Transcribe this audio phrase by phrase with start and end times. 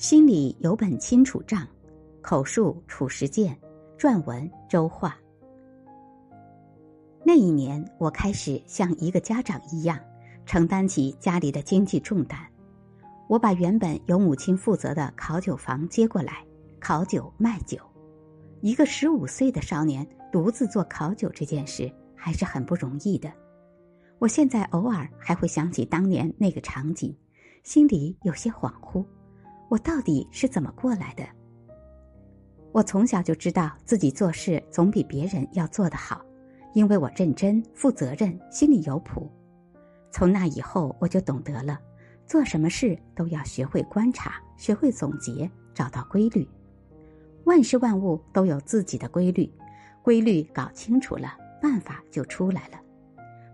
[0.00, 1.68] 心里有本清楚账，
[2.22, 3.54] 口述处实践，
[3.98, 5.14] 撰文周话。
[7.22, 10.00] 那一年，我开始像一个家长一样
[10.46, 12.40] 承担起家里的经济重担。
[13.28, 16.42] 我把原本由母亲负责的烤酒房接过来，
[16.80, 17.76] 烤酒卖酒。
[18.62, 23.30] 一个十五岁的少年独自做烤酒这件事还是很不容易的。
[24.18, 27.14] 我现在偶尔还会想起当年那个场景，
[27.64, 29.04] 心里有些恍惚。
[29.70, 31.24] 我到底是怎么过来的？
[32.72, 36.20] 我从小就知道自己做事总比别人要做得好，
[36.74, 39.30] 因为我认真、负责任，心里有谱。
[40.10, 41.78] 从那以后，我就懂得了，
[42.26, 46.48] 做什么事都要学会观察，学会总结，找到规律。
[47.44, 49.48] 万事万物都有自己的规律，
[50.02, 52.80] 规律搞清楚了，办法就出来了。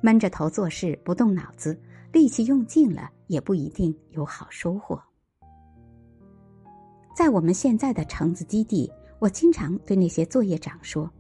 [0.01, 1.79] 闷着头做事不动脑子，
[2.11, 4.99] 力气用尽了，也不一定有好收获。
[7.17, 11.11] 在我们现在的橙子基地，我经常对那些作业长说：“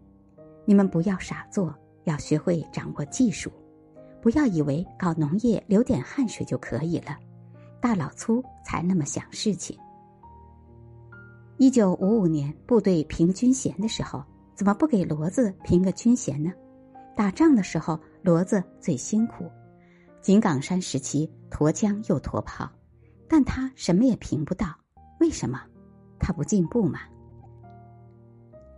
[0.67, 3.51] 你们不要傻做，要学会掌握技术。
[4.21, 7.17] 不要以为搞农业流点汗水就可以了，
[7.81, 9.75] 大老粗才那么想事情。”
[11.57, 14.23] 一九五五年部队评军衔的时候，
[14.55, 16.53] 怎么不给骡子评个军衔呢？
[17.17, 19.51] 打仗的时候，骡子最辛苦。
[20.21, 22.69] 井冈山时期，驮枪又驮炮，
[23.27, 24.67] 但他什么也评不到，
[25.21, 25.59] 为什么？
[26.27, 26.99] 他不进步嘛？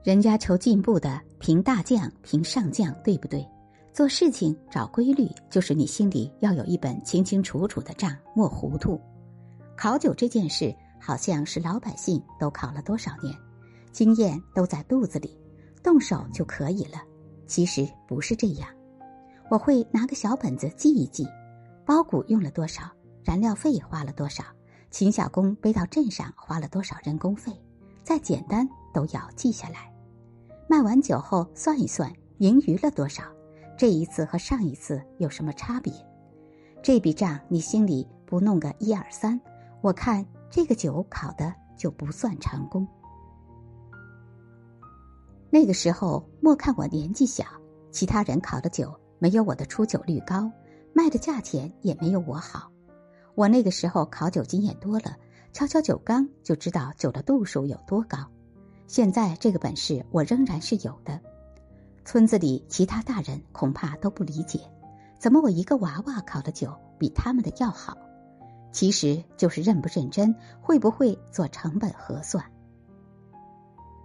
[0.05, 3.43] 人家求进步的，评大将，评上将，对不对？
[3.91, 9.01] 做事情找规律，就是你心里要有一本清清楚楚的账，莫糊涂。
[9.79, 13.35] 考酒这件事，好像是老百姓都考了多少年，
[13.93, 15.35] 经验都在肚子里，
[15.83, 16.99] 动手就可以了。
[17.47, 18.69] 其实不是这样。
[19.49, 21.27] 我会拿个小本子记一记，
[21.87, 22.83] 包谷用了多少，
[23.25, 24.45] 燃料费花了多少。
[24.91, 27.53] 秦小工背到镇上花了多少人工费？
[28.03, 29.93] 再简单都要记下来。
[30.67, 33.23] 卖完酒后算一算盈余了多少？
[33.77, 35.93] 这一次和上一次有什么差别？
[36.83, 39.39] 这笔账你心里不弄个一二三，
[39.83, 42.87] 我看这个酒考的就不算成功。
[45.51, 47.45] 那个时候莫看我年纪小，
[47.91, 50.51] 其他人考的酒没有我的出酒率高，
[50.93, 52.71] 卖的价钱也没有我好。
[53.39, 55.17] 我那个时候考酒经验多了，
[55.53, 58.19] 敲敲酒缸就知道酒的度数有多高。
[58.89, 61.21] 现在这个本事我仍然是有的。
[62.05, 64.59] 村子里其他大人恐怕都不理解，
[65.21, 67.97] 怎么我一个娃娃考的酒比他们的要好？
[68.73, 72.45] 其实就是认不认真，会不会做成本核算。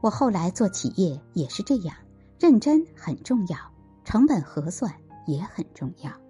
[0.02, 1.96] 我后来做企业也是这样，
[2.40, 3.58] 认真很重要，
[4.06, 4.94] 成本核算
[5.26, 6.23] 也很重要。